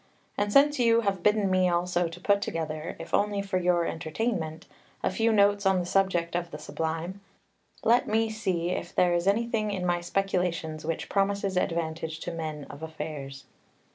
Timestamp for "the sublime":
6.49-7.21